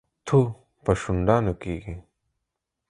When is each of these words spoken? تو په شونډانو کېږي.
تو 0.27 0.39
په 0.83 0.91
شونډانو 1.01 1.53
کېږي. 1.63 1.95